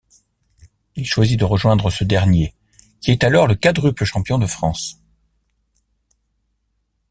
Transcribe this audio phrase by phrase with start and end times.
[0.95, 2.55] Il choisit de rejoindre ce dernier,
[3.01, 4.97] qui est alors le quadruple champion de France.